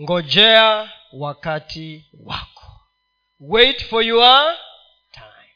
[0.00, 2.80] ngojea wakati wako.
[3.40, 4.56] Wait for your
[5.12, 5.54] time.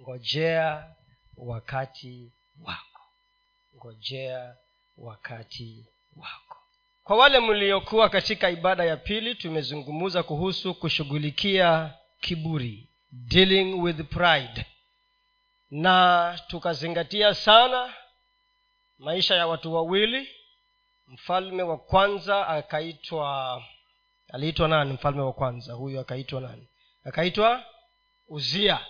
[0.00, 0.94] Ngojea
[1.36, 2.30] wakati
[2.62, 3.00] wako.
[3.76, 4.54] Ngojea
[4.98, 5.84] wakati
[6.16, 6.56] wako.
[7.04, 14.66] Kwa wale mliokuwa katika ibada ya pili tumezungumza kuhusu kushughulikia kiburi dealing with pride.
[15.70, 17.94] Na tukazingatia sana
[18.98, 20.28] maisha ya watu wawili
[21.08, 23.62] mfalme wa kwanza akaitwa
[24.32, 24.92] aliitwa nani?
[24.92, 26.68] Mfalme wa kwanza huyu akaitwa nani?
[27.04, 27.64] Akaitwa
[28.28, 28.86] uzia.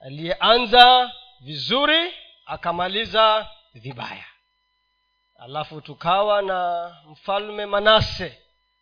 [0.00, 2.14] Aliyeanza vizuri
[2.46, 4.24] akamaliza vibaya.
[5.36, 8.38] Alafu tukawa na mfalme manase.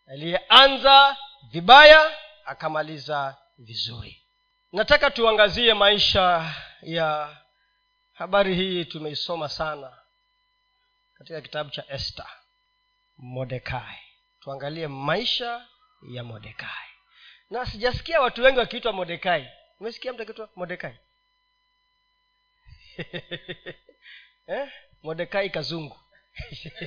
[0.07, 1.17] Aliyeanza
[1.51, 2.11] vibaya
[2.45, 4.23] akamaliza vizuri.
[4.73, 7.37] Nataka tuangazie maisha ya
[8.13, 10.00] habari hii tumeisoma sana
[11.21, 12.23] katika kitabu cha este
[13.19, 13.99] modekai
[14.41, 15.69] tuangalie maisha
[16.13, 16.91] ya modekai
[17.51, 19.49] na sijasikia watu wengi wakiitwa modekai
[19.81, 20.97] umesikia mtu akiitwa modekai
[24.47, 24.73] eh?
[25.03, 26.01] modekai kazungu.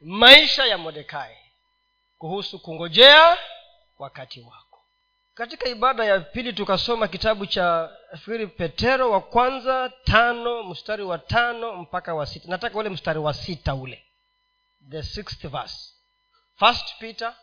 [0.00, 1.36] Maisha ya modekai
[2.18, 3.38] kuhusu kungojea
[3.98, 4.63] wakati wako
[5.34, 11.76] katika ibada ya pili tukasoma kitabu cha fikiri petero wa kwanza tano mstari wa tano
[11.76, 12.48] mpaka wa sita.
[12.48, 14.04] Nataka ule mstari wa sita ule.
[14.90, 15.92] The sixth verse.
[16.58, 17.34] First peter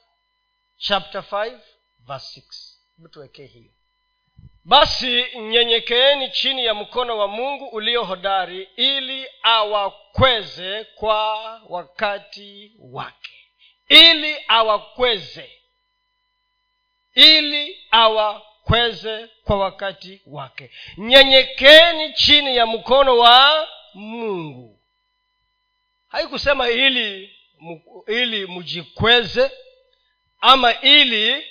[0.78, 1.60] chapter 5
[2.08, 2.42] verse
[3.00, 3.72] 6 tuwekee hiyo.
[4.64, 11.36] Basi nyenyekeeni chini ya mkono wa mungu ulio hodari ili awakweze kwa
[11.70, 13.32] wakati wake.
[13.90, 15.61] Ili awakweze
[17.14, 20.72] ili awakweze kwa wakati wake.
[20.98, 24.80] Nyenyekeni chini ya mkono wa mungu.
[26.08, 27.36] Haikusema ili
[28.08, 29.52] ili mjikweze
[30.42, 31.48] ama ili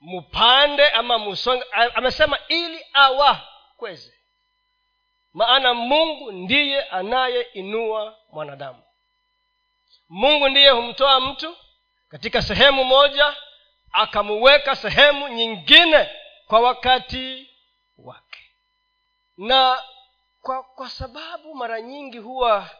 [0.00, 1.64] mupande ama musonge
[1.94, 4.12] amesema ili awakweze.
[5.32, 8.82] Maana mungu ndiye anayeinua mwanadamu.
[10.08, 11.56] Mungu ndiye humtoa mtu
[12.08, 13.36] katika sehemu moja
[13.96, 16.10] akamuweka sehemu nyingine
[16.46, 17.50] kwa wakati
[17.98, 18.40] wake.
[19.36, 19.82] Na
[20.42, 22.70] kwa kwa sababu mara nyingi huwa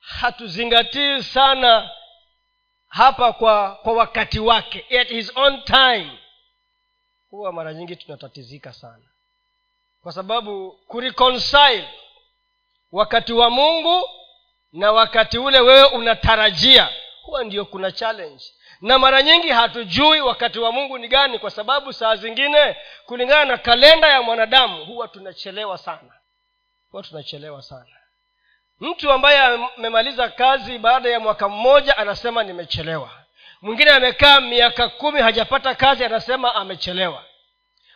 [0.00, 1.90] hatuzingatii sana
[2.88, 6.18] hapa kwa kwa wakati wake at his own time
[7.30, 9.04] huwa mara nyingi tunatatizika sana.
[10.02, 11.88] Kwa sababu kureconcile
[12.92, 14.08] wakati wa mungu
[14.72, 16.88] na wakati ule wewe unatarajia
[17.22, 18.44] huwa ndio kuna challenge
[18.80, 22.76] na mara nyingi hatujui wakati wa mungu ni gani kwa sababu saa zingine
[23.06, 26.12] kulingana na kalenda ya mwanadamu huwa tunachelewa sana.
[26.90, 27.86] Huwa tunachelewa sana.
[28.80, 33.10] Mtu ambaye amemaliza kazi baada ya mwaka mmoja anasema nimechelewa.
[33.62, 37.24] Mwingine amekaa miaka kumi hajapata kazi anasema amechelewa.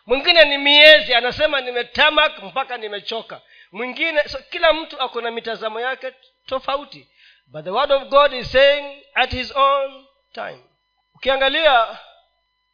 [0.05, 3.41] Mwingine ni miezi anasema nimetamak mpaka nimechoka.
[3.71, 6.13] Mwingine so kila mtu ako na mitazamo yake
[6.45, 7.07] tofauti.
[7.47, 10.63] But the word of god is saying at his own time
[11.21, 11.99] ukiangalia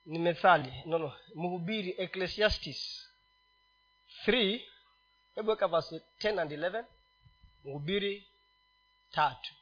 [0.06, 3.10] ni methali no, no mhubiri ecclesiastes
[4.28, 4.62] 3
[5.36, 6.84] hebu weka verse 10 and 11
[7.64, 8.28] mhubiri
[9.12, 9.54] tatu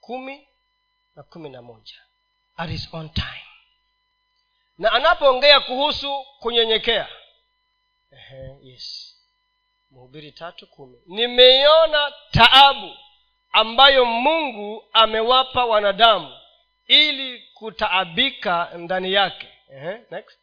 [0.00, 0.48] kumi
[1.16, 1.94] na kumi na moja.
[2.56, 3.44] At his own time.
[4.78, 7.08] Na anapoongea kuhusu kunyenyekea
[8.62, 9.16] yes
[9.90, 10.98] mhubiri tatu kumi.
[11.06, 12.96] Nimeiona taabu
[13.52, 16.39] ambayo mungu amewapa wanadamu
[16.90, 19.48] ili kutaabika ndani yake.
[19.72, 20.38] Ehe, next.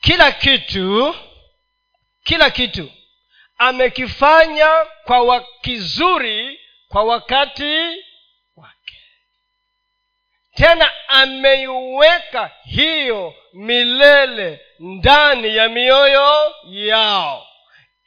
[0.00, 1.14] Kila kitu
[2.24, 2.92] kila kitu
[3.58, 4.70] amekifanya
[5.04, 8.04] kwa wa kizuri kwa wakati
[8.56, 8.98] wake.
[10.54, 17.46] Tena ameiweka hiyo milele ndani ya mioyo yao.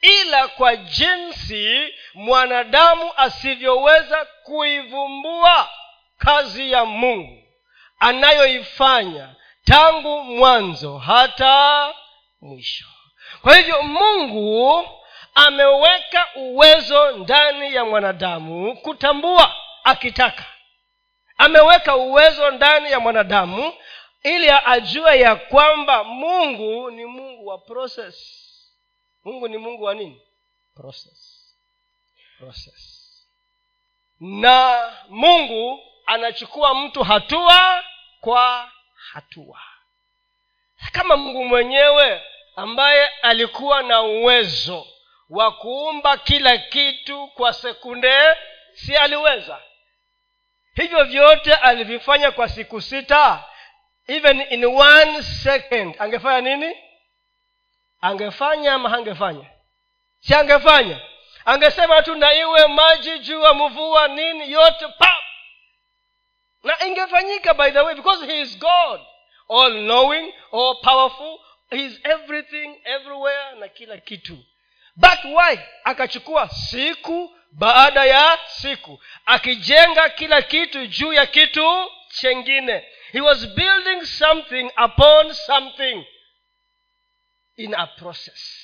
[0.00, 5.70] Ila kwa jinsi mwanadamu asivyoweza kuivumbua
[6.18, 7.42] kazi ya mungu
[7.98, 9.34] anayoifanya
[9.64, 11.94] tangu mwanzo hata
[12.40, 12.84] mwisho.
[13.42, 14.88] Kwa hivyo mungu
[15.34, 20.44] ameweka uwezo ndani ya mwanadamu kutambua akitaka.
[21.38, 23.72] Ameweka uwezo ndani ya mwanadamu
[24.22, 28.40] ili ajue ya kwamba mungu ni mungu wa process.
[29.24, 30.20] Mungu ni mungu wa nini?
[30.74, 31.54] Process.
[32.38, 33.10] Process.
[34.20, 37.84] Na mungu anachukua mtu hatua
[38.20, 38.70] kwa
[39.12, 39.60] hatua.
[40.92, 42.22] Kama mungu mwenyewe
[42.56, 44.86] ambaye alikuwa na uwezo
[45.30, 48.36] wa kuumba kila kitu kwa sekunde
[48.74, 49.58] si aliweza?
[50.74, 53.44] Hivyo vyote alivifanya kwa siku sita
[54.06, 56.76] even in one second angefanya nini?
[58.00, 59.46] Angefanya ama hangefanya?
[60.20, 61.00] Si angefanya.
[61.44, 65.16] Angesema tu na iwe maji jua mvua nini yote pa
[66.64, 69.00] na ingefanyika by the way because he is god.
[69.48, 71.40] All knowing all powerful
[71.70, 74.38] he is everything everywhere na kila kitu.
[74.96, 75.58] But why?
[75.84, 79.00] Akachukua siku baada ya siku.
[79.26, 82.84] Akijenga kila kitu juu ya kitu chengine.
[83.12, 86.06] He was building something upon something
[87.56, 88.60] in a process.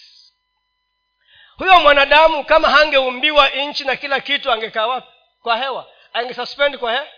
[1.56, 5.12] Huyo mwanadamu kama hangeumbiwa nchi na kila kitu angekaa wapi?
[5.42, 5.92] Kwa hewa?
[6.12, 7.08] Angesuspend kwa he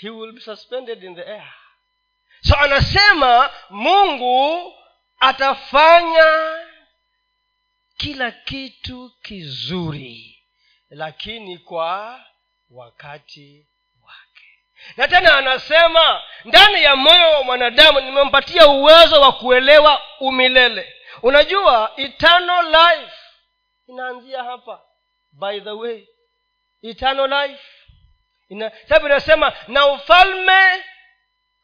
[0.00, 1.52] he will be suspended in the air.
[2.42, 4.74] So anasema mungu
[5.20, 6.58] atafanya
[7.96, 10.38] kila kitu kizuri
[10.90, 12.20] lakini kwa
[12.70, 13.66] wakati
[14.02, 14.46] wake.
[14.96, 20.94] Na tena anasema ndani ya moyo wa mwanadamu nimempatia uwezo wa kuelewa umilele.
[21.22, 23.12] Unajua eternal life
[23.88, 24.80] inaanzia hapa
[25.32, 26.06] by the way.
[26.82, 27.62] Eternal life
[28.48, 28.72] ina
[29.06, 30.84] inasema na ufalme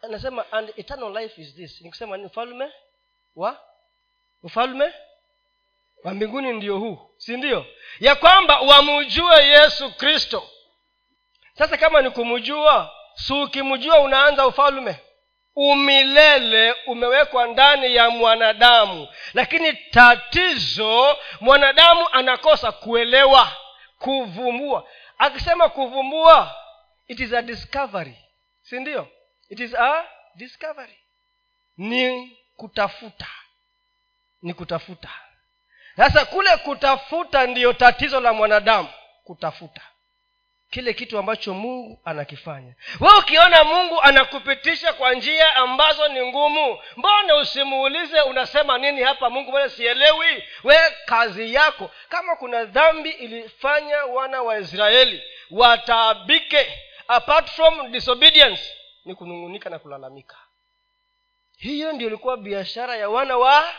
[0.02, 1.80] anasema and eternal life is this.
[1.80, 2.72] Nikusema ni ufalme
[3.36, 3.60] wa
[4.42, 4.92] ufalme
[6.04, 7.66] wa mbinguni ndio huu si ndio?
[8.00, 10.48] Ya kwamba wamujue yesu kristo.
[11.58, 14.96] Sasa kama ni kumjua si ukimjua unaanza ufalme.
[15.56, 19.08] Umilele umewekwa ndani ya mwanadamu.
[19.34, 23.52] Lakini tatizo mwanadamu anakosa kuelewa
[23.98, 24.88] kuvumbua.
[25.18, 26.54] Akisema kuvumbua
[27.08, 28.18] it is a discovery.
[28.62, 29.08] Si ndio?
[29.48, 30.04] It is a
[30.36, 30.98] discovery.
[31.76, 33.26] Ni kutafuta.
[34.42, 35.10] Ni kutafuta.
[35.96, 38.88] Sasa kule kutafuta ndiyo tatizo la mwanadamu.
[39.24, 39.80] Kutafuta.
[40.70, 42.74] Kile kitu ambacho mungu anakifanya.
[43.00, 49.48] We ukiona mungu anakupitisha kwa njia ambazo ni ngumu mbona usimuulize unasema nini hapa mungu?
[49.50, 50.44] Mbona sielewi?
[50.64, 51.90] We kazi yako.
[52.08, 58.62] Kama kuna dhambi ilifanya wana wa israeli wataabike apart from disobedience
[59.04, 60.36] ni kunung'unika na kulalamika.
[61.56, 63.74] Hiyo ndio ilikuwa biashara ya wana wa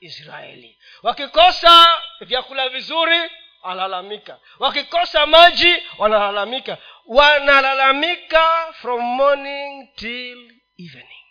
[0.00, 0.78] israeli.
[1.02, 1.86] Wakikosa
[2.20, 3.30] vyakula vizuri
[3.62, 6.78] wanalalamika wakikosa maji wanalalamika.
[7.06, 11.27] Wanalalamika from morning till evening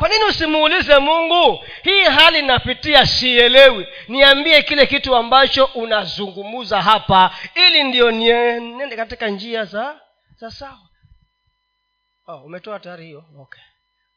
[0.00, 1.64] kwa nini usimuulize mungu?
[1.82, 3.86] Hii hali inapitia sielewi.
[4.08, 10.00] Niambie kile kitu ambacho unazungumuza hapa ili ndio niende katika njia za
[10.36, 10.78] za sawa.
[12.26, 13.24] Oh, umetoa tayari hiyo?
[13.40, 13.62] Okay.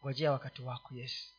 [0.03, 1.33] Ngojea wakati wako yes.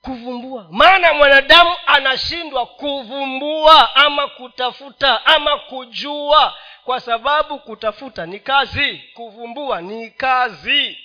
[0.00, 0.68] Kuvumbua.
[0.70, 6.54] Maana mwanadamu anashindwa kuvumbua ama kutafuta ama kujua.
[6.84, 11.03] Kwa sababu kutafuta ni kazi kuvumbua ni kazi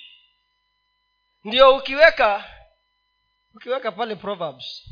[1.44, 2.44] ndio ukiweka
[3.54, 4.88] ukiweka pale proverbs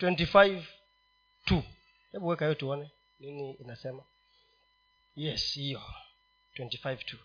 [0.00, 0.62] 25
[1.46, 1.62] 2
[2.12, 2.90] hebu weka hiyo tuone
[3.20, 4.04] nini inasema.
[5.16, 5.82] Yes hiyo
[6.58, 7.16] 25 2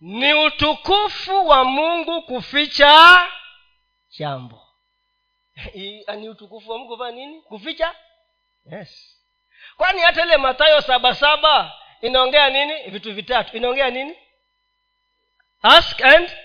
[0.00, 3.26] ni utukufu wa mungu kuficha
[4.18, 4.66] jambo.
[6.16, 7.42] Ni utukufu wa mungu kufanya nini?
[7.42, 7.94] Kuficha?
[8.72, 9.16] Yes.
[9.76, 12.90] Kwani hata ile matayo saba saba inaongea nini?
[12.90, 13.56] Vitu vitatu.
[13.56, 14.16] Inaongea nini?
[15.62, 16.36] Ask and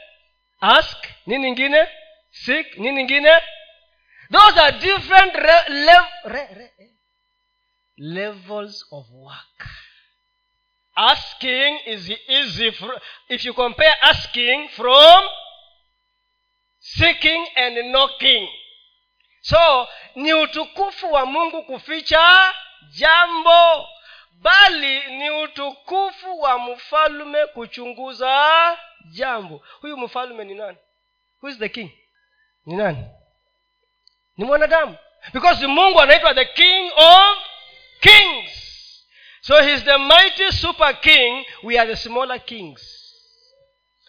[0.61, 1.87] ask nini ingine?
[2.31, 3.41] Seek nini ingine?
[4.31, 6.71] Those are different re, lev, re, re,
[7.97, 9.67] levels of work.
[10.97, 12.89] Asking is easy for,
[13.29, 15.23] if you compare asking from
[16.79, 18.47] seeking and knocking.
[19.41, 22.53] So ni utukufu wa mungu kuficha
[22.89, 23.87] jambo
[24.31, 28.77] bali ni utukufu wa mfalume kuchunguza
[29.11, 29.63] jambo.
[29.81, 30.77] Huyu mfalume ni nani
[31.45, 31.91] who is the king?
[32.65, 33.05] Ni nani?
[34.37, 34.97] Ni mwanadamu.
[35.33, 37.37] Because mungu anaitwa the king of
[37.99, 38.51] kings.
[39.41, 41.45] So he's the mighty super king.
[41.63, 42.81] We are the smaller kings.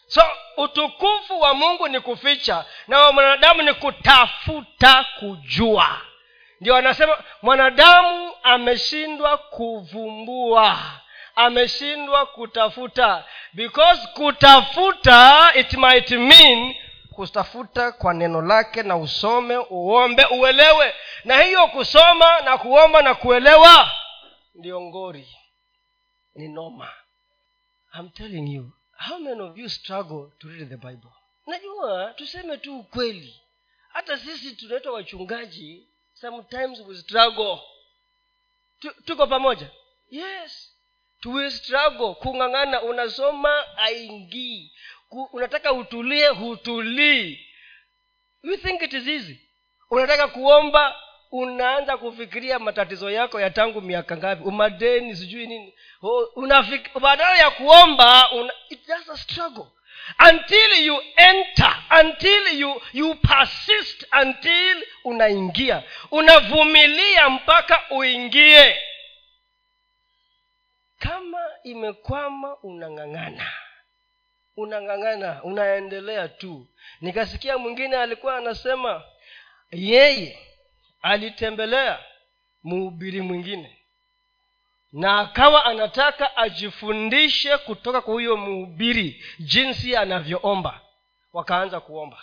[0.09, 0.23] So
[0.57, 6.01] utukufu wa mungu ni kuficha na wa mwanadamu ni kutafuta kujua.
[6.61, 10.79] Ndio anasema mwanadamu ameshindwa kuvumbua
[11.35, 13.25] ameshindwa kutafuta.
[13.53, 16.75] Because kutafuta it might mean
[17.17, 20.95] kutafuta kwa neno lake na usome uombe uelewe.
[21.25, 23.91] Na hiyo kusoma na kuomba na kuelewa
[24.55, 25.29] ndio ngori.
[26.35, 26.93] Ni noma.
[27.99, 28.71] I'm telling you
[29.09, 31.11] how many of you struggle to read the bible?
[31.47, 33.41] Najua tuseme tu ukweli.
[33.89, 37.59] Hata sisi tunaitwa wachungaji sometimes we struggle.
[39.05, 39.71] Tuko pamoja?
[40.11, 40.73] Yes.
[41.21, 42.15] Tuwe struggle.
[42.15, 44.73] Kung'ang'ana unasoma aingii
[45.11, 47.47] unataka utulie hutulii.
[48.43, 49.41] You think it is easy?
[49.91, 50.97] Unataka kuomba
[51.31, 54.43] unaanza kufikiria matatizo yako ya tangu miaka ngapi?
[54.45, 55.75] Umadeni sijui nini.
[57.01, 59.67] Badala ya kuomba una, it does a struggle.
[60.31, 65.83] Until you enter until you you persist until unaingia.
[66.11, 68.77] Unavumilia mpaka uingie.
[70.99, 73.53] Kama imekwama unang'ang'ana
[74.57, 76.69] unang'ang'ana unaendelea tu.
[77.01, 79.05] Nikasikia mwingine alikuwa anasema
[79.73, 80.39] yeye
[81.03, 81.99] alitembelea
[82.65, 83.79] mhubiri mwingine
[84.93, 90.81] na akawa anataka ajifundishe kutoka kwa huyo mhubiri jinsi anavyoomba.
[91.33, 92.19] Wakaanza kuomba.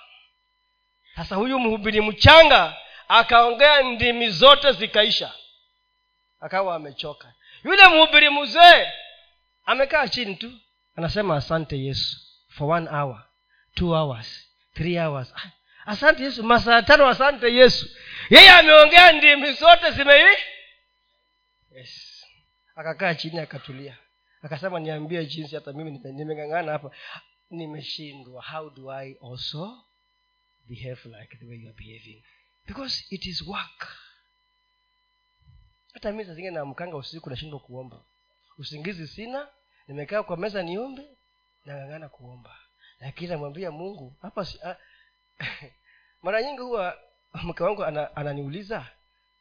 [1.16, 5.34] Sasa huyu mhubiri mchanga akaongea ndimi zote zikaisha.
[6.40, 7.34] Akawa amechoka.
[7.64, 8.88] Yule mhubiri mzee
[9.66, 10.52] amekaa chini tu
[10.96, 12.18] anasema asante yesu
[12.58, 13.24] for one hour
[13.76, 15.34] two hours three hours.
[15.36, 15.52] Ah,
[15.86, 17.90] asante yesu masaa tano asante yesu.
[18.30, 20.36] Yeye ameongea ndimi zote zimei
[21.76, 22.26] yes.
[22.76, 23.98] Akakaa chini akatulia.
[24.42, 26.92] Akasema niambie jinsi hata mimi nimeng'ang'ana hapa.
[27.50, 28.44] Nimeshindwa.
[28.44, 29.84] How do i also
[30.68, 32.24] behave like the way you are behaving?
[32.68, 33.88] Because it is work.
[35.94, 38.04] Hata mi saa zingine namkanga usiku nashindwa kuomba.
[38.58, 39.48] Usingizi sina.
[39.88, 41.04] Nimekaa kwa meza niombe
[41.66, 42.56] nang'ang'ana kuomba.
[43.00, 44.76] Lakini namwambia mungu hapa ah,
[46.24, 47.00] mara nyingi huwa
[47.44, 48.86] mke wangu ana, ananiuliza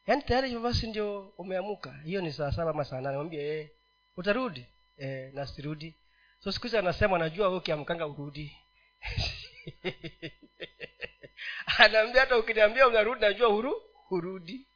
[0.07, 1.93] yaani tayari hivyo basi ndio umeamuka?
[2.05, 3.15] Hiyo ni saa saba ama saa nane.
[3.17, 3.71] Mwambia e,
[4.17, 4.65] utarudi?
[4.97, 5.95] E, na sirudi.
[6.39, 8.57] So siku hizi anasema najua ukiamkanga urudi.
[11.77, 14.67] Anaambia hata ukiniambia unarudi najua huru hurudi.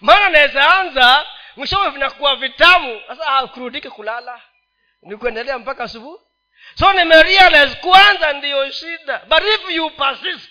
[0.00, 1.26] Maana naweza anza
[1.56, 3.00] mwishowe vinakuwa vitamu.
[3.08, 4.42] Sasa kurudiki kulala.
[5.02, 6.20] Ni kuendelea mpaka asubuhi
[6.74, 9.18] so nimerealize kwanza ndiyo shida.
[9.18, 10.50] But if you persist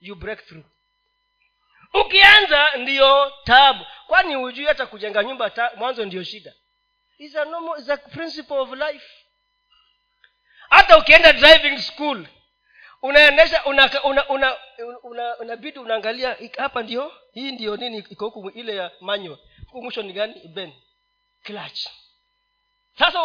[0.00, 0.64] you break through.
[1.94, 3.86] Ukianza ndiyo tabu.
[4.06, 6.52] Kwani hujui hata kujenga nyumba ta, mwanzo ndiyo shida?
[7.18, 9.06] Is a normal, is a principle of life.
[10.70, 12.26] Hata ukienda driving school
[13.02, 18.50] unaendesha unabidi una, una, una, una, una unaangalia hapa ndio hii ndio nini iko huku
[18.50, 19.38] ile ya manual.
[19.66, 20.34] Huku mwisho ni gani?
[20.48, 20.72] Ben.
[21.42, 21.86] Clutch
[22.98, 23.24] sasa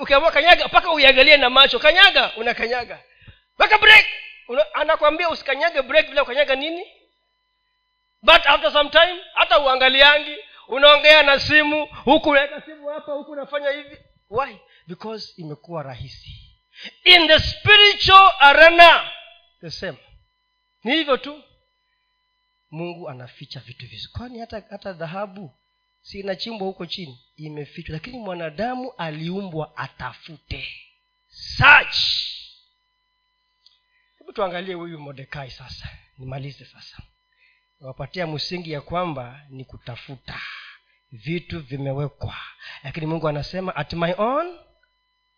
[0.00, 3.02] ukiamua kanyaga mpaka uiangalie na macho kanyaga unakanyaga.
[3.58, 4.06] Weka break
[4.48, 6.84] una, anakwambia usikanyage break bila ukanyaga nini?
[8.22, 10.36] But after some time hata uangaliangi
[10.68, 13.96] unaongea na simu huku unaweka simu hapa huku unafanya hivi.
[14.30, 14.56] Why?
[14.86, 16.30] Because imekuwa rahisi.
[17.04, 19.10] In the spiritual arena
[19.60, 19.98] the same.
[20.84, 21.42] Ni hivyo tu.
[22.70, 24.12] Mungu anaficha vitu vizuri.
[24.12, 25.54] Kwani hata hata dhahabu
[26.04, 27.92] si inachimbwa huko chini imefichwa.
[27.92, 30.68] Lakini mwanadamu aliumbwa atafute.
[31.28, 31.96] Search.
[34.18, 35.88] Hebu tuangalie huyu modekai sasa.
[36.18, 37.02] Nimalize sasa.
[37.80, 40.40] Nawapatia msingi ya kwamba ni kutafuta.
[41.12, 42.36] Vitu vimewekwa.
[42.82, 44.58] Lakini mungu anasema at my own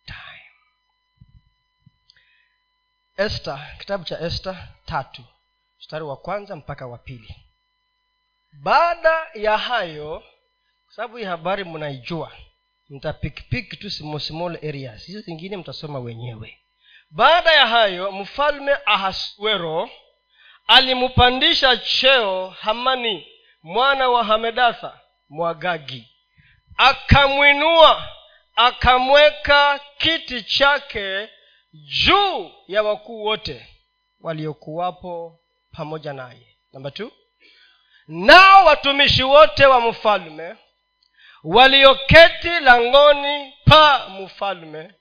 [0.06, 0.42] time.
[3.16, 5.24] Esta kitabu cha esta tatu
[5.78, 7.36] mstari wa kwanza mpaka wa pili.
[8.52, 10.22] Baada ya hayo
[10.96, 12.32] sababu hii habari mnaijua
[12.90, 16.58] mtapikipiki tu small small areas hizo zingine mtasoma wenyewe.
[17.10, 19.90] Baada ya hayo mfalme ahaswero
[20.66, 23.26] alimpandisha cheo hamani
[23.62, 26.08] mwana wa hamedatha mwagagi.
[26.76, 28.08] Akamwinua
[28.56, 31.28] akamweka kiti chake
[31.72, 33.66] juu ya wakuu wote
[34.20, 35.40] waliokuwapo
[35.72, 36.56] pamoja naye.
[36.72, 37.10] Namba t
[38.08, 40.56] nao watumishi wote wa mfalme
[41.46, 44.94] walioketi langoni pa mfalme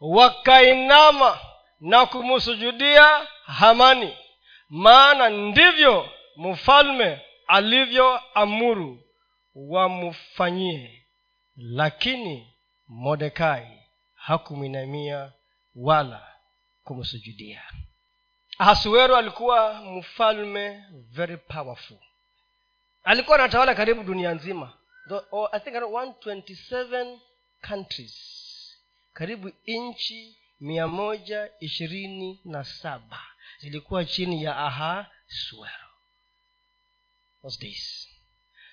[0.00, 1.38] wakainama
[1.80, 4.16] na kumsujudia hamani
[4.68, 9.02] maana ndivyo mfalme alivyoamuru
[9.54, 10.98] wamfanyie.
[11.56, 12.54] Lakini
[12.88, 13.82] modekai
[14.14, 15.32] hakumwinamia
[15.74, 16.26] wala
[16.84, 17.62] kumsujudia.
[18.58, 21.98] Ahasuero alikuwa mfalme very powerful.
[23.04, 24.72] Alikuwa anatawala karibu dunia nzima
[25.10, 27.20] oh, I think 127
[27.60, 28.14] countries.
[29.14, 33.20] Karibu nchi mia moja ishirini na saba.
[33.58, 35.88] Zilikuwa chini ya ahasuero.
[37.58, 38.08] This?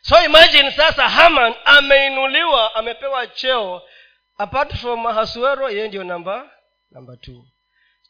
[0.01, 3.81] so imagine sasa haman ameinuliwa amepewa cheo.
[4.37, 6.51] Apart from ahasuero yeye ndiyo namba
[6.91, 7.43] namba t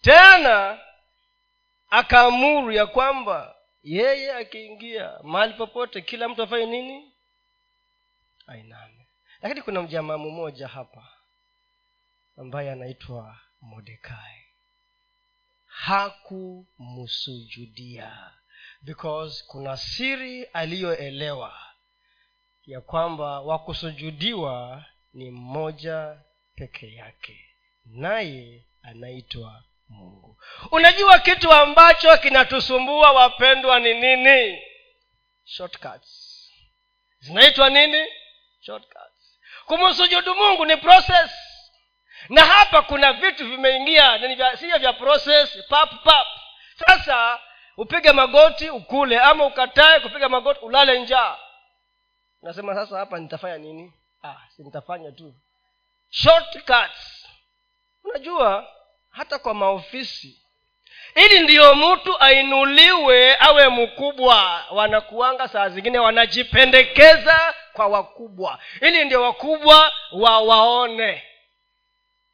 [0.02, 0.80] tena
[1.90, 7.14] akaamuru ya kwamba yeye akiingia mahali popote kila mtu afanye nini
[8.50, 9.08] ainame
[9.42, 11.08] lakini kuna mjamaa mmoja hapa
[12.38, 14.46] ambaye anaitwa mordekai.
[15.66, 18.32] Hakumsujudia
[18.82, 21.60] because kuna siri aliyoelewa
[22.66, 26.20] ya kwamba wakusujudiwa ni mmoja
[26.56, 27.46] peke yake.
[27.86, 30.38] Naye anaitwa mungu.
[30.72, 34.62] Unajua kitu ambacho kinatusumbua wapendwa ni nini?
[35.44, 36.26] Shortcuts.
[37.20, 38.06] Zinaitwa nini
[38.60, 39.40] shortcuts.
[39.66, 41.32] Kumsujudu mungu ni process.
[42.30, 44.20] Na hapa kuna vitu vimeingia
[44.58, 46.28] sivyo vya process pap pap.
[46.88, 47.40] Sasa
[47.78, 51.38] upige magoti ukule ama ukatae kupiga magoti ulale njaa.
[52.42, 53.94] Unasema sasa hapa nitafanya nini?
[54.24, 55.34] Ah si nitafanya tu.
[56.10, 57.28] Shortcuts.
[58.04, 58.68] Unajua
[59.10, 60.46] hata kwa maofisi
[61.26, 64.66] ili ndiyo mtu ainuliwe awe mkubwa.
[64.72, 68.60] Wanakuanga saa zingine wanajipendekeza kwa wakubwa.
[68.82, 71.24] Ili ndio wakubwa wawaone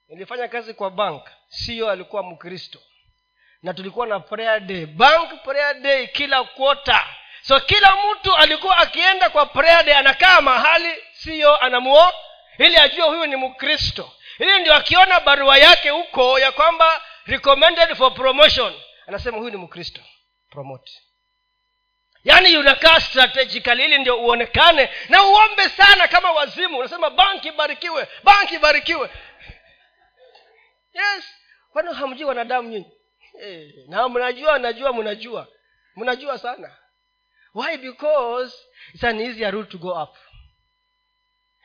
[0.09, 2.79] nilifanya kazi kwa bank siyo alikuwa mkristo.
[3.63, 4.85] Na tulikuwa na prayer day.
[4.85, 7.05] Bank prayer day kila kwota
[7.41, 12.13] so kila mtu alikuwa akienda kwa prayer day anakaa mahali siyo anamuo
[12.57, 14.11] ili ajue huyu ni mkristo.
[14.39, 18.73] Ili ndio akiona barua yake huko ya kwamba recommended for promotion.
[19.07, 20.01] Anasema huyu ni mkristo.
[20.49, 20.91] Promote.
[22.23, 26.77] Yaani unakaa strategically ili ndio uonekane na uombe sana kama wazimu.
[26.77, 29.09] Unasema banki ibarikiwe banki ibarikiwe.
[30.93, 31.25] Yes.
[31.71, 32.91] Kwani hamjui wanadamu nyinyi?
[33.41, 35.47] Eh, na mnajua najua mnajua.
[35.95, 36.77] Mnajua sana.
[37.53, 37.77] Why?
[37.77, 38.55] Because
[38.93, 40.17] it's an easier route to go up.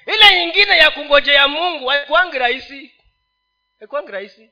[0.07, 2.95] Ile nyingine ya kungojea mungu haikwangi rahisi.
[3.79, 4.51] Haikwangi rahisi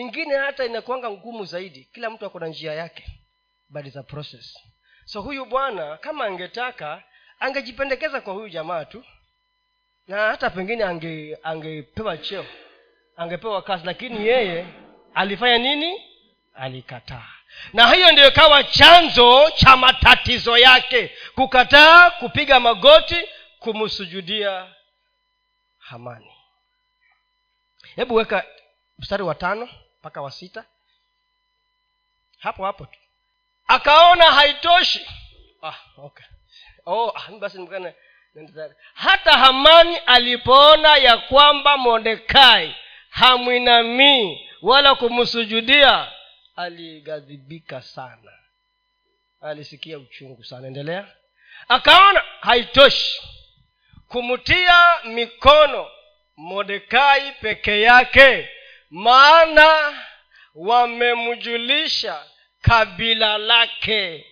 [0.00, 1.88] ingine hata inakwanga ngumu zaidi.
[1.92, 3.04] Kila mtu ako na njia yake
[3.68, 4.58] but it's a process.
[5.04, 7.02] So huyu bwana kama angetaka
[7.40, 9.04] angejipendekeza kwa huyu jamaa tu.
[10.08, 12.46] Na hata pengine ange angepewa cheo
[13.16, 14.66] angepewa kazi lakini yeye
[15.14, 16.02] alifanya nini?
[16.54, 17.28] Alikataa.
[17.72, 21.16] Na hiyo ndio ikawa chanzo cha matatizo yake.
[21.34, 23.16] Kukataa kupiga magoti
[23.58, 24.74] kumsujudia
[25.78, 26.30] hamani.
[27.96, 28.44] Hebu weka
[28.98, 29.68] mstari wa tano
[30.06, 30.64] mpaka wa sita.
[32.38, 32.98] Hapo hapo tu.
[33.66, 35.06] Akaona haitoshi.
[35.62, 36.26] Ah, okay.
[36.86, 37.58] oh, ah, basi
[38.94, 42.76] hata hamani alipoona ya kwamba mordekai
[43.10, 46.12] hamwinamii wala kumsujudia
[46.56, 48.32] alighadhibika sana.
[49.40, 50.66] Alisikia uchungu sana.
[50.66, 51.08] Endelea.
[51.68, 53.22] Akaona haitoshi.
[54.08, 55.90] Kumtia mikono
[56.36, 58.55] mordekai peke yake
[58.90, 59.94] maana
[60.54, 62.24] wamemjulisha
[62.62, 64.26] kabila lake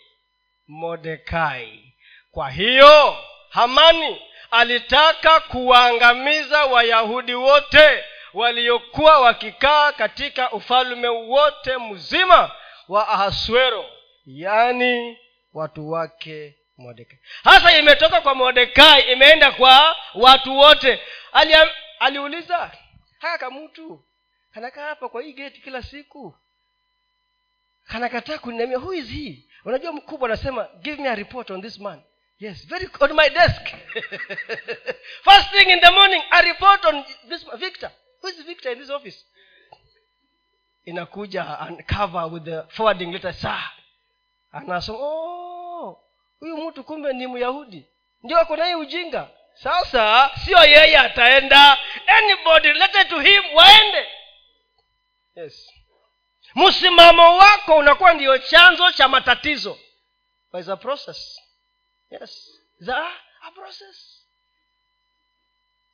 [0.68, 1.94] mordekai.
[2.30, 3.16] Kwa hiyo
[3.50, 12.50] hamani alitaka kuwaangamiza wayahudi wote waliokuwa wakikaa katika ufalme wote mzima
[12.88, 13.84] wa ahaswero
[14.26, 15.18] yaani
[15.54, 17.18] watu wake mordekai.
[17.44, 21.00] Hasa imetoka kwa mordekai imeenda kwa watu wote.
[21.32, 21.54] Ali,
[21.98, 22.70] aliuliza
[23.18, 24.04] haya kamutu
[24.54, 26.34] kanakaa hapa kwa hii geti kila siku.
[27.84, 29.44] Kanakataa kuninamia who is he?
[29.64, 32.02] Unajua mkubwa anasema give me a report on this man.
[32.38, 33.62] Yes very on my desk.
[35.28, 37.90] First thing in the morning a report on this victor.
[38.22, 39.24] Who is victor in this office?
[40.84, 41.44] Inakuja
[41.86, 43.70] cover with the forwarding letter saa
[44.52, 46.00] anasema oh
[46.40, 47.86] huyu mtu kumbe ni myahudi.
[48.22, 49.28] Ndio ako naye ujinga.
[49.54, 51.78] Sasa sio yeye ataenda.
[52.06, 54.08] Anybody related to him waende
[55.36, 55.70] yes.
[56.54, 59.78] Msimamo wako unakuwa ndio chanzo cha matatizo.
[60.52, 61.40] But a process.
[62.10, 62.60] Yes.
[62.92, 63.08] A,
[63.42, 64.20] a process.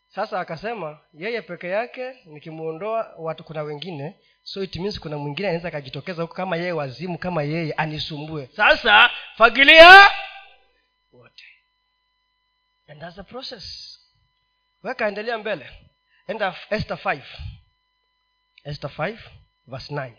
[0.08, 5.68] Sasa akasema yeye peke yake nikimwondoa watu kuna wengine so it means kuna mwingine anaweza
[5.68, 8.46] akajitokeza huko kama yeye wazimu kama yeye anisumbue.
[8.56, 10.10] Sasa fagilia
[11.12, 11.44] wote.
[12.88, 13.96] And that's the process.
[14.82, 15.70] Weka endelea mbele.
[16.28, 17.20] Enda esther 5
[18.64, 19.18] esther 5
[19.66, 20.12] verse 9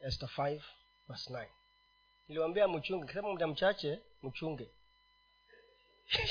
[0.00, 0.60] esther 5
[1.08, 1.46] verse 9
[2.28, 4.68] niliwambia mchunge kisema muda mchache mchunge.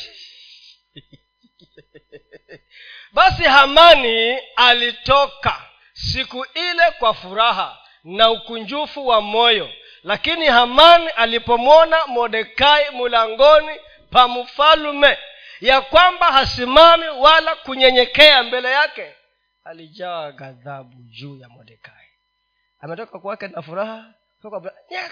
[3.14, 9.70] Basi hamani alitoka siku ile kwa furaha na ukunjufu wa moyo.
[10.04, 13.80] Lakini hamani alipomwona modekai mulangoni
[14.12, 15.18] pa mfalume
[15.62, 19.16] ya kwamba hasimami wala kunyenyekea mbele yake
[19.64, 22.08] alijawa ghadhabu juu ya modekai
[22.80, 24.14] ametoka kwake na furaha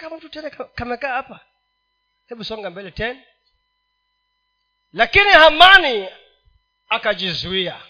[0.00, 1.40] kama mtu tena kamekaa hapa.
[2.28, 3.22] Hebu songa mbele tena
[4.92, 6.08] lakini hamani
[6.88, 7.80] akajizuia.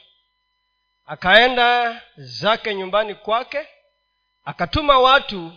[1.06, 3.68] Akaenda zake nyumbani kwake
[4.44, 5.52] akatuma watu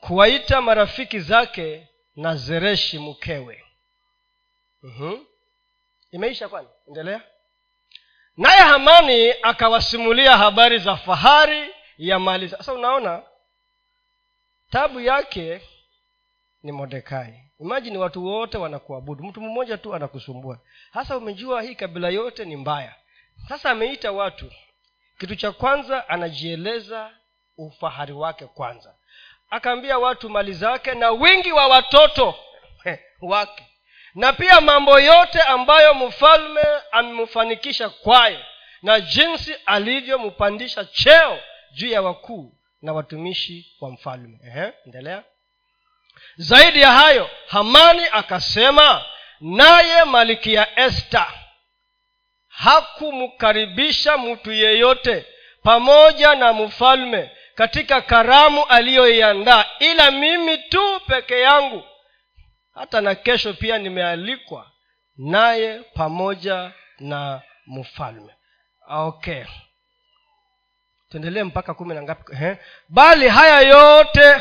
[0.00, 3.64] kuwaita marafiki zake na zereshi mkewe.
[4.82, 5.26] Mm-hmm.
[6.10, 6.68] imeisha kwani?
[6.88, 7.22] Endelea
[8.40, 13.22] naye hamani akawasimulia habari za fahari ya mali sasa unaona
[14.70, 15.60] tabu yake
[16.62, 19.24] ni modekai imajini watu wote wanakuabudu.
[19.24, 20.58] Mtu mmoja tu anakusumbua.
[20.92, 22.94] Hasa umejua hii kabila yote ni mbaya.
[23.48, 24.52] Sasa ameita watu.
[25.18, 27.10] Kitu cha kwanza anajieleza
[27.58, 28.94] ufahari wake kwanza.
[29.50, 32.34] Akaambia watu mali zake na wingi wa watoto
[33.20, 33.69] wake
[34.14, 36.60] na pia mambo yote ambayo mfalme
[36.92, 38.40] amemfanikisha kwayo
[38.82, 41.38] na jinsi alivyompandisha cheo
[41.72, 44.38] juu ya wakuu na watumishi wa mfalme.
[44.86, 45.22] Endelea.
[46.36, 49.04] Zaidi ya hayo hamani akasema
[49.40, 51.32] naye malikia esta
[52.48, 55.26] hakumkaribisha mtu yeyote
[55.62, 61.84] pamoja na mfalme katika karamu aliyoiandaa ila mimi tu peke yangu
[62.80, 64.70] hata na kesho pia nimealikwa
[65.16, 68.32] naye pamoja na mfalme.
[68.88, 69.44] Okay.
[71.10, 72.36] Tuendelee mpaka kumi na ngapi?
[72.36, 72.56] He?
[72.88, 74.36] bali haya yote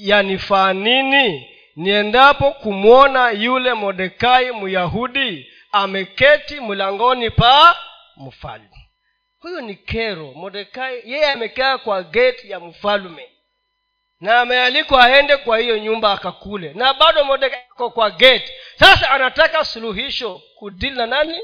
[0.00, 1.50] yanifaa nini?
[1.76, 7.76] Niendapo kumwona yule modekai myahudi ameketi mlangoni pa
[8.16, 8.88] mfalme.
[9.38, 13.28] Huyo ni kero modekai yeye amekaa kwa geti ya mfalme
[14.20, 16.72] na amealikwa aende kwa hiyo nyumba akakule.
[16.74, 18.52] Na bado modekai ako kwa gate.
[18.78, 21.40] Sasa anataka suluhisho kudili na nani?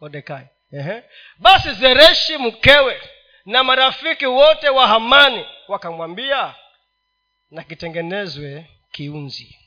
[0.00, 1.02] Modekai Ehe.
[1.38, 3.00] basi zereshi mkewe
[3.46, 6.54] na marafiki wote wa hamani wakamwambia
[7.50, 9.58] na kitengenezwe kiunzi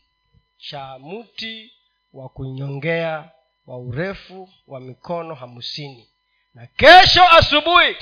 [0.58, 1.74] cha mti
[2.14, 3.30] wa kunyongea
[3.68, 6.10] wa urefu wa mikono hamsini
[6.54, 7.96] na kesho asubuhi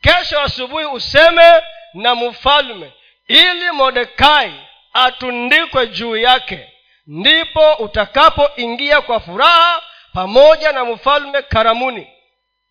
[0.00, 1.62] kesho asubuhi useme
[1.94, 2.92] na mfalme
[3.26, 4.60] ili modekai
[4.92, 6.72] atundikwe juu yake
[7.06, 9.82] ndipo utakapoingia kwa furaha
[10.12, 12.08] pamoja na mfalme karamuni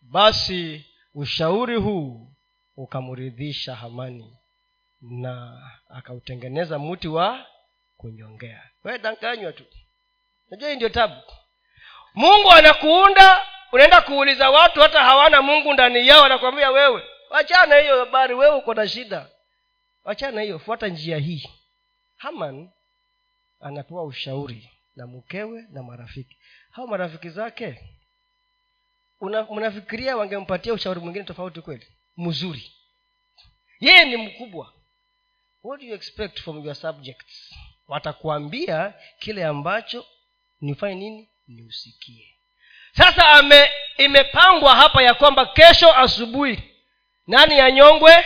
[0.02, 0.86] basi
[1.16, 2.28] ushauri huu
[2.78, 4.38] ukamridhisha hamani
[5.02, 7.46] na akautengeneza mti wa
[7.98, 8.64] kunyongea.
[8.84, 9.64] We danganywa tu.
[10.50, 11.22] Najua hii ndio tabu.
[12.14, 18.34] Mungu anakuunda unaenda kuuliza watu hata hawana mungu ndani yao anakwambia wewe wachana hiyo habari
[18.34, 19.30] wewe uko na shida
[20.04, 21.50] wachana hiyo fuata njia hii.
[22.18, 22.70] Haman
[23.60, 26.38] anapewa ushauri na mkewe na marafiki.
[26.72, 27.80] Hao marafiki zake
[29.52, 31.88] mnafikiria wangempatia ushauri mwingine tofauti kweli?
[32.18, 32.72] Mzuri.
[33.80, 34.74] Yeye ni mkubwa.
[35.64, 37.56] What do you expect from your subjects?
[37.88, 40.06] Watakuambia kile ambacho
[40.62, 41.30] nifanye nini?
[41.48, 42.28] Niusikie.
[42.92, 46.64] Sasa ame imepangwa hapa ya kwamba kesho asubuhi
[47.28, 48.26] nani yanyongwe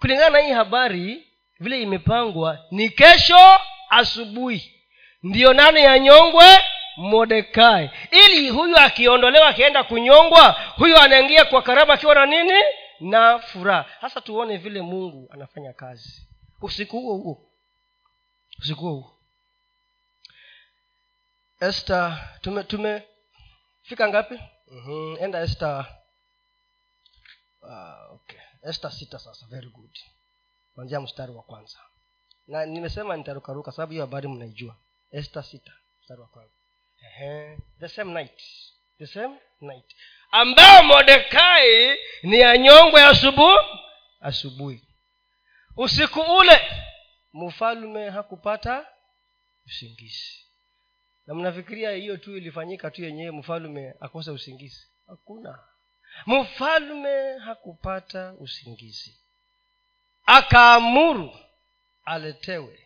[0.00, 1.26] kulingana na hii habari
[1.60, 4.74] vile imepangwa ni kesho asubuhi.
[5.22, 6.44] Ndiyo nane ya nyongwe
[6.96, 12.62] modekai ili huyu akiondolewa akienda kunyongwa huyu anaingia kwa karama akiwa na nini?
[13.00, 13.84] Na furaha.
[14.00, 16.26] Hasa tuone vile mungu anafanya kazi.
[16.62, 17.46] Usiku huo huo.
[18.58, 19.12] Usiku huo huo.
[21.60, 22.10] Este
[22.40, 24.40] tume tumefika ngapi?
[24.70, 25.16] Mm-hmm.
[25.24, 25.64] enda este
[27.62, 28.09] uh,
[28.62, 29.98] este sita sasa very good.
[30.74, 31.78] Kwanzia mstari wa kwanza.
[32.46, 34.76] Na nimesema nitarukaruka sababu hiyo habari mnaijua.
[35.10, 36.54] Este sita mstari wa kwanza.
[37.02, 37.58] Ehe.
[37.80, 38.40] the same night.
[38.98, 39.96] The same night.
[40.30, 43.56] Ambayo modekai ni anyongwe asubuhi?
[44.20, 44.84] Asubuhi.
[45.76, 46.60] Usiku ule
[47.32, 48.86] mfalme hakupata
[49.66, 50.46] usingizi.
[51.26, 54.86] Na mnafikiria hiyo tu ilifanyika tu yenyewe mfalme akose usingizi?
[55.06, 55.58] Hakuna
[56.26, 59.16] mfalme hakupata usingizi.
[60.26, 61.30] Akaamuru
[62.04, 62.78] aletewe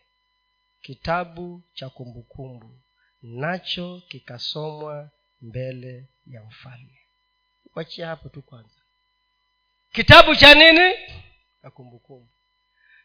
[0.82, 2.78] kitabu cha kumbukumbu
[3.22, 5.10] nacho kikasomwa
[5.42, 6.98] mbele ya mfalme.
[7.74, 8.80] Wachia hapo tu kwanza.
[9.92, 10.94] Kitabu cha nini?
[11.62, 12.28] Na kumbukumbu.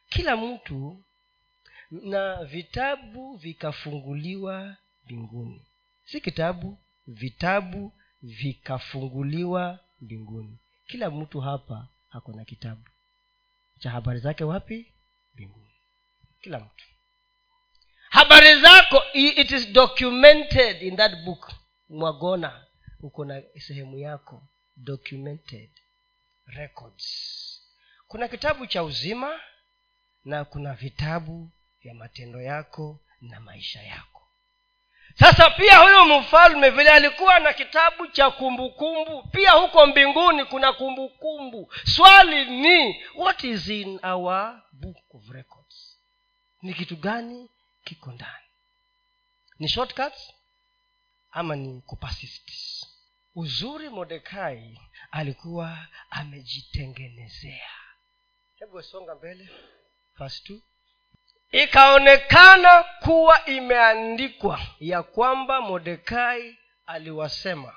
[0.09, 1.03] Kila mtu
[1.91, 5.65] na vitabu vikafunguliwa mbinguni.
[6.05, 10.57] Si kitabu vitabu vikafunguliwa mbinguni.
[10.87, 12.81] Kila mtu hapa hako na kitabu.
[13.79, 14.93] Cha habari zake wapi?
[15.33, 15.71] Mbinguni.
[16.41, 16.85] Kila mtu.
[18.09, 21.51] Habari zako it is documented in that book.
[21.89, 22.65] Mwagona
[23.01, 24.43] uko na sehemu yako.
[24.77, 25.69] Documented
[26.45, 27.05] records.
[28.07, 29.39] Kuna kitabu cha uzima
[30.25, 34.18] na kuna vitabu vya matendo yako na maisha yako
[35.15, 39.27] sasa pia huyu mfalme vile alikuwa na kitabu cha kumbukumbu kumbu.
[39.31, 41.09] pia huko mbinguni kuna kumbukumbu
[41.65, 41.73] kumbu.
[41.85, 45.99] swali ni what is in our book of records
[46.61, 47.49] ni kitu gani
[47.83, 48.45] kiko ndani
[49.59, 50.33] ni shortcuts
[51.31, 52.49] ama ni kupasist
[53.35, 55.77] uzuri modekai alikuwa
[56.09, 57.69] amejitengenezea
[58.55, 59.49] hebu songa mbele
[60.17, 60.61] fast two
[61.51, 67.73] ikaonekana kuwa imeandikwa ya kwamba modekai aliwasema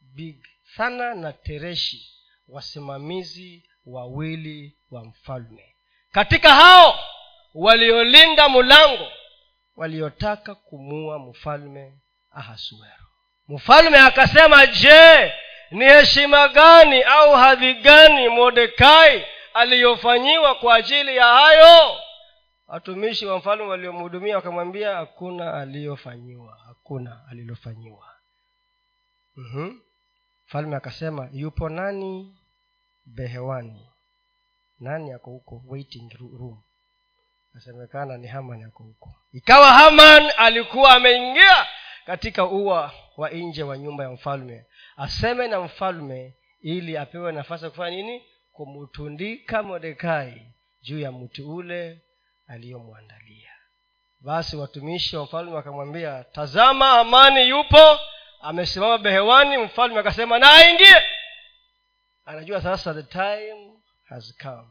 [0.00, 2.12] bigthana na tereshi
[2.48, 5.74] wasimamizi wawili wa mfalme.
[6.12, 6.98] Katika hao
[7.54, 9.08] waliolinda mlango
[9.76, 11.92] waliotaka kumua mfalme
[12.30, 13.06] ahasuero.
[13.48, 15.32] Mfalme akasema je
[15.70, 19.24] ni heshima gani au hadhi gani modekai
[19.54, 21.96] aliyofanyiwa kwa ajili ya hayo
[22.66, 28.06] watumishi wa mfalme waliomhudumia wakamwambia hakuna aliyofanyiwa hakuna alilofanyiwa.
[29.36, 29.80] Mm-hmm.
[30.46, 32.36] mfalme akasema yupo nani
[33.06, 33.88] behewani?
[34.80, 36.62] Nani ako huko waiting room?
[37.54, 39.14] Nasemekana ni haman ako huko.
[39.32, 41.66] Ikawa haman alikuwa ameingia
[42.06, 47.70] katika ua wa nje wa nyumba ya mfalme aseme na mfalme ili apewe nafasi ya
[47.70, 48.22] kufanya nini?
[48.52, 50.52] Kumtundika modekai
[50.82, 52.00] juu ya mti ule
[52.46, 53.50] aliyomwandalia.
[54.20, 57.98] Basi watumishi wa mfalme wakamwambia tazama amani yupo
[58.40, 59.58] amesimama behewani.
[59.58, 61.02] Mfalme akasema na aingie.
[62.24, 63.72] Anajua sasa the time
[64.08, 64.68] has come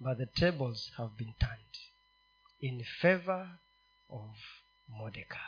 [0.00, 1.76] but the tables have been turned
[2.60, 3.48] in favor
[4.08, 4.36] of
[4.88, 5.38] mordecai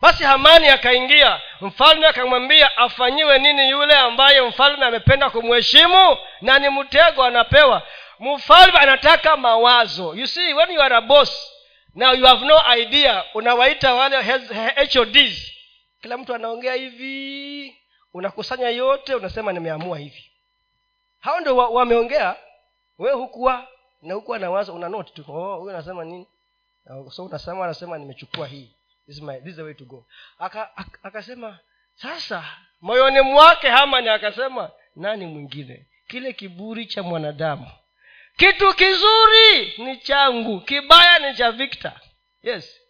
[0.00, 1.40] basi hamani akaingia.
[1.60, 7.82] Mfalme akamwambia afanyiwe nini yule ambaye mfalme amependa kumheshimu na ni mtego anapewa
[8.20, 10.14] mfalme anataka mawazo.
[10.14, 11.52] You see when you are a boss
[11.94, 15.52] now you have no idea unawaita wale hods
[16.02, 17.76] kila mtu anaongea hivi
[18.14, 20.30] unakusanya yote unasema nimeamua hivi.
[21.20, 22.36] Hao ndo wameongea
[22.98, 23.68] we hukuwa
[24.02, 25.24] na hukuwa na wazo una note tu.
[25.32, 26.26] Oh, huyu anasema nini?
[27.10, 28.70] So unasema anasema nimechukua hii.
[29.06, 30.06] This is, my, this is the way to go.
[31.02, 31.58] Akasema aka,
[31.94, 32.44] sasa
[32.80, 35.86] moyoni mwake hamani akasema nani mwingine?
[36.08, 37.70] Kile kiburi cha mwanadamu
[38.38, 41.92] kitu kizuri ni changu kibaya ni cha victor.
[42.42, 42.80] Yes.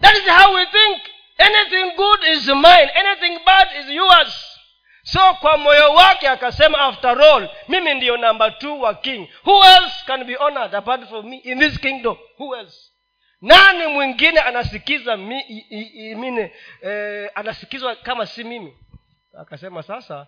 [0.00, 1.00] That is how we think.
[1.38, 4.58] Anything good is mine anything bad is yours.
[5.04, 9.28] So kwa moyo wake akasema after all mimi ndiyo number two wa king.
[9.44, 12.16] Who else can be honored apart from me in this kingdom?
[12.38, 12.76] Who else?
[13.40, 16.52] Nani mwingine anasikiza mi, i, i, mine
[16.82, 18.76] eh, anasikizwa kama si mimi?
[19.38, 20.26] Akasema sasa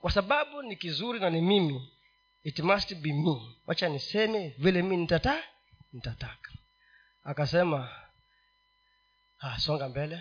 [0.00, 1.90] kwa sababu ni kizuri na ni mimi
[2.44, 3.40] it must be me.
[3.66, 5.42] Wacha niseme vile mi nitata
[5.92, 6.50] nitataka.
[7.24, 7.88] Akasema
[9.40, 10.20] ah, songa mbele.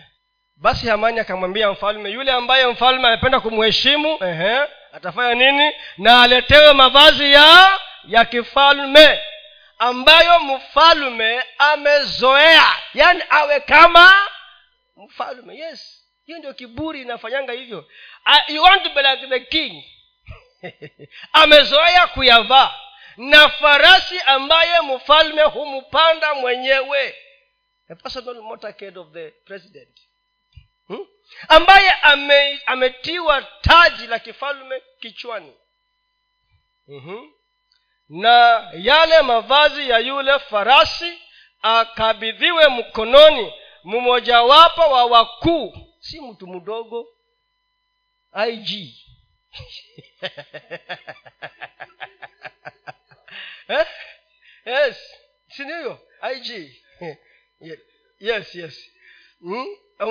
[0.56, 4.18] Basi hamani akamwambia mfalme yule ambaye mfalme amependa kumheshimu
[4.94, 5.74] atafanya nini?
[5.98, 9.20] Na aletewe mavazi ya ya kifalme
[9.80, 12.64] ambayo mfalme amezoea.
[12.94, 14.14] Yaani awe kama
[14.98, 15.56] mfalme.
[15.58, 17.90] Yes hiyo ndio kiburi inafanyanga hivyo.
[18.26, 19.84] I, you want to be like the king
[21.34, 22.80] amezoea kuyavaa.
[23.18, 27.16] Na farasi ambaye mfalme humpanda mwenyewe.
[27.90, 30.00] A personal motorcade of the president.
[30.88, 31.06] Hmm?
[31.48, 35.54] ambaye ame, ametiwa taji la kifalme kichwani.
[36.88, 37.32] Mm-hmm.
[38.10, 41.22] na yale mavazi ya yule farasi
[41.62, 45.78] akabidhiwe mkononi mmojawapo wa wakuu.
[46.00, 47.08] Si mtu mdogo.
[48.50, 48.94] Ig
[53.68, 53.86] eh?
[54.66, 54.98] yes
[55.48, 56.00] siniyo
[56.36, 56.72] ig
[58.20, 58.92] yes yes
[59.42, 59.66] hmm?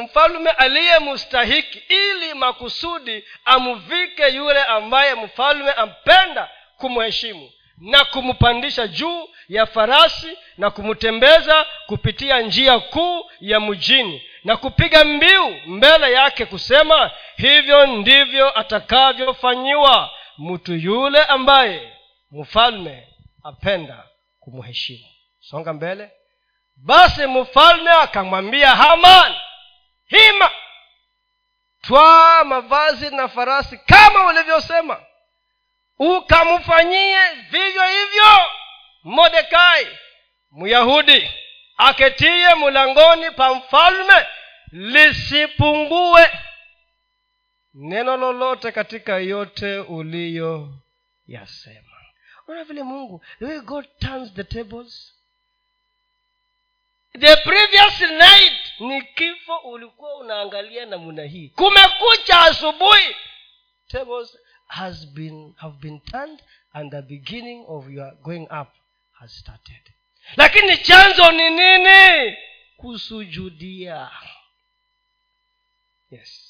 [0.04, 10.38] mfalume aliyemustahiki ili makusudi amvike yule ambaye mfalume ampenda kumheshimu na kumpandisha juu ya farasi
[10.58, 18.58] na kumtembeza kupitia njia kuu ya mjini na kupiga mbiu mbele yake kusema hivyo ndivyo
[18.58, 21.92] atakavyofanyiwa mtu yule ambaye
[22.30, 23.08] mfalme
[23.44, 24.04] apenda
[24.40, 25.04] kumheshimu.
[25.40, 26.10] Songa mbele.
[26.76, 29.34] Basi mfalme akamwambia haman
[30.08, 30.50] hima
[31.82, 35.00] twaa mavazi na farasi kama ulivyosema
[35.98, 38.40] ukamfanyie vivyo hivyo
[39.04, 39.86] modekai
[40.52, 41.30] myahudi
[41.86, 44.26] aketie mlangoni pa mfalme
[44.72, 46.30] lisipungue.
[47.74, 50.74] Neno lolote katika yote uliyo
[51.26, 51.88] yasema.
[52.46, 53.24] Unaona vile mungu
[53.64, 55.14] god turns the tables.
[57.20, 61.48] The previous night ni kifo ulikuwa unaangalia namna hii.
[61.48, 63.16] Kumekucha asubuhi
[63.88, 66.42] tables has been have been turned
[66.72, 68.68] and the beginning of your going up
[69.12, 69.91] has started
[70.36, 72.36] lakini chanzo ni nini?
[72.76, 74.10] Kusujudia.
[76.10, 76.48] Yes.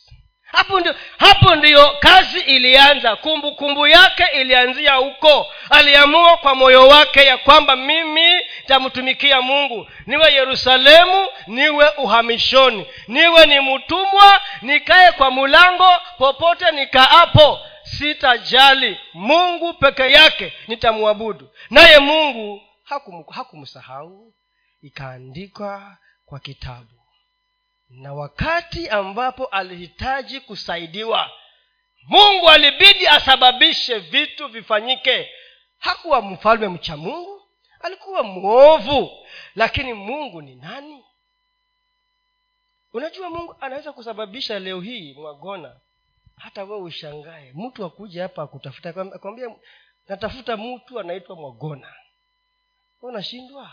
[0.52, 3.16] Hapo ndio hapo ndiyo kazi ilianza.
[3.16, 5.46] Kumbukumbu kumbu yake ilianzia huko.
[5.70, 9.86] Aliamua kwa moyo wake ya kwamba mimi tamtumikia mungu.
[10.06, 12.86] Niwe yerusalemu niwe uhamishoni.
[13.08, 18.98] Niwe ni mtumwa nikaye kwa mulango popote nikaapo sitajali.
[19.14, 21.50] Mungu peke yake nitamwabudu.
[21.70, 22.62] Naye mungu
[23.30, 24.34] hakumsahau
[24.82, 27.02] ikaandikwa kwa kitabu.
[27.88, 31.30] Na wakati ambapo alihitaji kusaidiwa
[32.02, 35.30] mungu alibidi asababishe vitu vifanyike.
[35.78, 37.42] Hakuwa mfalme mcha mungu
[37.80, 39.10] alikuwa mwovu.
[39.54, 41.04] Lakini mungu ni nani?
[42.92, 45.80] Unajua mungu anaweza kusababisha leo hii mwagona.
[46.36, 49.56] Hata we ushangae mtu akuja hapa akutafuta akwambia
[50.08, 51.94] natafuta mtu anaitwa mwagona
[53.02, 53.70] unashindwa?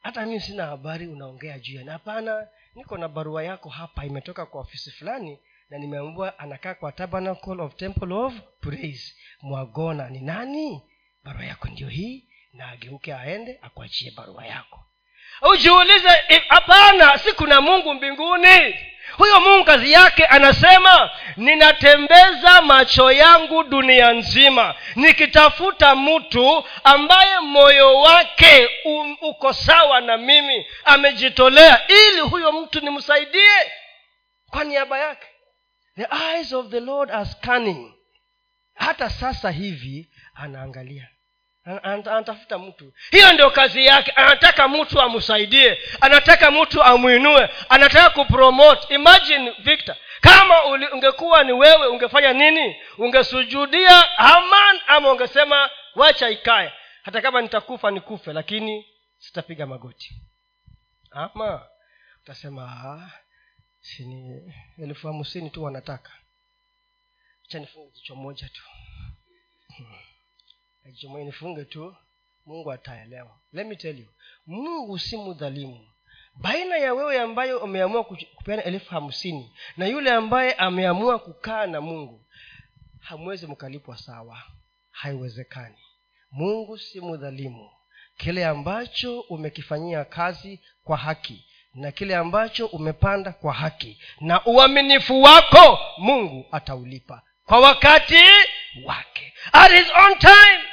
[0.00, 4.60] Hata mii sina habari unaongea juu yani hapana niko na barua yako hapa imetoka kwa
[4.60, 5.38] ofisi fulani
[5.70, 9.14] na nimeambua anakaa kwa tabernacle of temple of praise.
[9.42, 10.82] Mwagona ni nani?
[11.24, 14.84] Barua yako ndio hii na ageuke aende akuachie barua yako
[15.42, 18.76] ujiulize hapana si kuna mungu mbinguni?
[19.16, 28.68] Huyo mungu kazi yake anasema ninatembeza macho yangu dunia nzima nikitafuta mtu ambaye moyo wake
[29.20, 33.72] uko sawa na mimi amejitolea ili huyo mtu nimsaidie
[34.50, 35.26] kwa niaba yake.
[35.96, 37.92] The eyes of the lord are scanning.
[38.74, 41.08] Hata sasa hivi anaangalia
[41.64, 42.92] anatafuta mtu.
[43.10, 44.10] Hiyo ndio kazi yake.
[44.10, 48.94] Anataka mtu amsaidie anataka mtu amwinue anataka kupromote.
[48.94, 52.76] Imagine victor kama ungekuwa ni wewe ungefanya nini?
[52.98, 56.72] Ungesujudia haman ama ungesema wacha ikae.
[57.02, 58.86] Hata kama nitakufa nikufe lakini
[59.18, 60.14] sitapiga magoti.
[61.10, 61.66] Ama
[62.22, 63.10] utasema
[63.80, 66.10] sini elfu hamsini tu wanataka.
[67.48, 68.62] Chanifunga kichwa moja tu.
[69.76, 70.11] Hmm
[70.84, 71.96] najumuia nifunge tu
[72.46, 73.38] mungu ataelewa.
[73.52, 74.06] Let me tell you
[74.46, 75.88] mungu si mdhalimu.
[76.34, 82.24] Baina ya wewe ambayo umeamua kupeana elfu hamsini na yule ambaye ameamua kukaa na mungu
[83.00, 84.42] hamwezi mkalipwa sawa.
[84.90, 85.76] Haiwezekani.
[86.30, 87.70] Mungu si mdhalimu.
[88.16, 95.78] Kile ambacho umekifanyia kazi kwa haki na kile ambacho umepanda kwa haki na uaminifu wako
[95.98, 98.24] mungu ataulipa kwa wakati
[98.84, 99.32] wake.
[99.52, 100.71] At his own time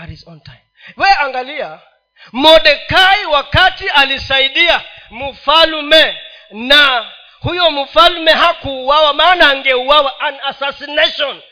[0.00, 0.60] at his own time.
[0.96, 1.80] We angalia
[2.32, 6.16] modekai wakati alisaidia mfalume
[6.50, 11.42] na huyo mfalme hakuuawa maana angeuawa an assassination.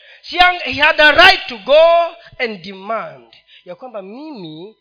[0.63, 3.35] He had a right to go and demand
[3.65, 4.75] ya kwamba mimi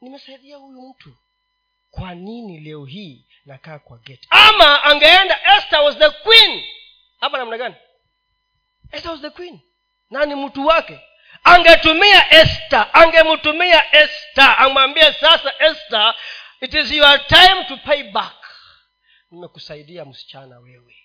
[0.00, 1.16] nimesaidia huyu mtu.
[1.90, 6.62] Kwa nini leo hii nakaa kwa geti ama angeenda esther was the queen.
[7.20, 7.74] Hapa namna gani?
[8.92, 9.60] Esther was the queen.
[10.10, 11.00] Na ni mtu wake
[11.44, 16.14] angetumia esta angemtumia esta amwambie sasa esta
[16.60, 18.34] it is your time to pay back.
[19.30, 20.96] Nimekusaidia msichana wewe.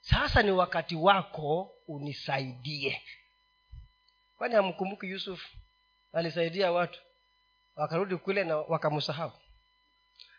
[0.00, 3.02] Sasa ni wakati wako unisaidie.
[4.38, 5.44] Kwani hamkumbuki yusuf?
[6.12, 7.00] Alisaidia watu
[7.76, 9.32] wakarudi kule na wakamsahau.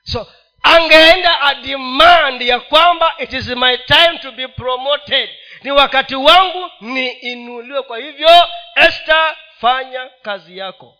[0.04, 0.28] So
[0.64, 5.30] angeenda ademand ya kwamba it is my time to be promoted.
[5.64, 8.30] Ni wakati wangu niinuliwe kwa hivyo
[8.76, 9.14] este
[9.60, 10.98] fanya kazi yako.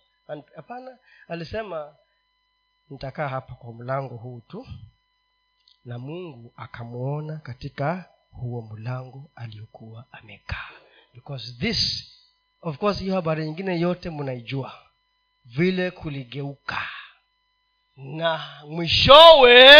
[0.56, 1.96] Hapana alisema
[2.90, 4.68] nitakaa hapa kwa mlango huu tu
[5.86, 10.70] na mungu akamwona katika huo mlango aliyokuwa amekaa.
[11.14, 12.10] Because this
[12.62, 14.80] of course hiyo habari nyingine yote mnaijua.
[15.46, 16.82] Vile kuligeuka.
[17.96, 19.80] Na mwishowe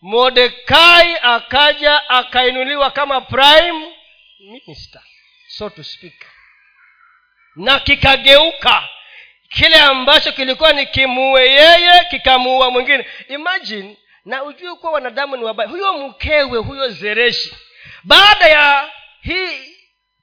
[0.00, 3.92] mordekai akaja akainuliwa kama prime
[4.40, 5.02] minister.
[5.48, 6.14] So to speak
[7.56, 8.88] na kikageuka
[9.48, 13.06] kile ambacho kilikuwa ni kimuue yeye kikamuua mwingine.
[13.28, 15.68] Imagine na ujue kuwa wanadamu ni wabaya.
[15.70, 17.56] Huyo mkewe huyo zereshi
[18.04, 18.90] baada ya
[19.20, 19.76] hii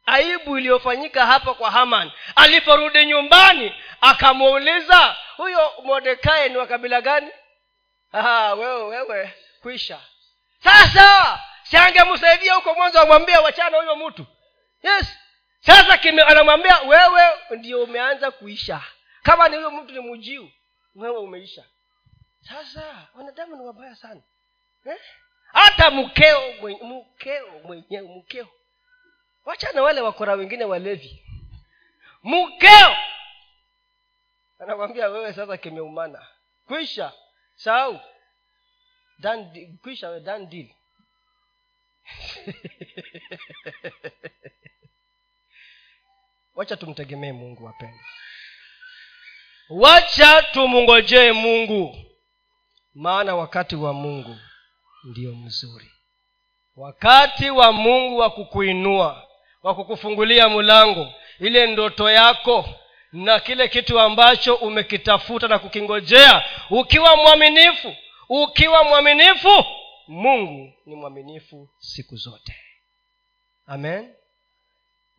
[0.05, 7.27] aibu iliyofanyika hapa kwa haman aliporudi nyumbani akamuuliza huyo mordekai ni wa kabila gani?
[8.57, 9.99] Wewe wewe kwisha.
[10.63, 14.25] Sasa siangemsaidia huko mwanzo amwambia wachana huyo mtu?
[14.83, 15.17] Yes
[15.65, 15.97] sasa
[16.27, 17.21] anamwambia wewe
[17.57, 18.81] ndio umeanza kuisha.
[19.23, 20.51] Kama ni huyo mtu ni mujiu
[20.95, 21.65] wewe umeisha.
[22.41, 24.21] Sasa wanadamu ni wabaya sana.
[24.85, 24.97] Eh?
[25.53, 28.47] hata mkeo mkeo mwenyewe mkeo.
[29.45, 31.23] Wachana wale wakora wengine walevi.
[32.23, 32.95] Mkeo!
[34.59, 36.27] Anakwambia wewe sasa kimeumana
[36.67, 37.13] kwisha
[37.55, 37.99] sahau.
[39.81, 40.75] Kwisha done
[46.55, 47.99] wacha tumtegemee mungu wapendwa.
[49.69, 51.95] Wacha tumngojee mungu
[52.93, 54.37] maana wakati wa mungu
[55.03, 55.91] ndio mzuri.
[56.75, 59.27] Wakati wa mungu wa kukuinua
[59.63, 62.69] wa kukufungulia mlango ile ndoto yako
[63.11, 67.95] na kile kitu ambacho umekitafuta na kukingojea ukiwa mwaminifu
[68.29, 69.65] ukiwa mwaminifu
[70.07, 72.55] mungu ni mwaminifu siku zote.
[73.65, 74.13] Amen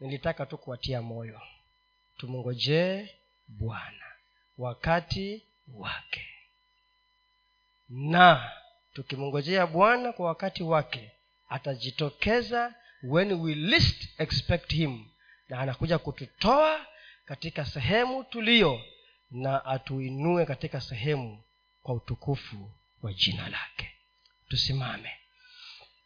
[0.05, 1.41] nilitaka tu kuwatia moyo.
[2.17, 3.09] Tumngojee
[3.49, 4.07] bwana
[4.59, 6.29] wakati wake.
[7.89, 8.51] Na
[8.93, 11.11] tukimngojea bwana kwa wakati wake
[11.49, 15.05] atajitokeza when we least expect him
[15.49, 16.87] na anakuja kututoa
[17.25, 18.81] katika sehemu tuliyo
[19.31, 21.43] na atuinue katika sehemu
[21.83, 22.71] kwa utukufu
[23.03, 23.95] wa jina lake.
[24.49, 25.13] Tusimame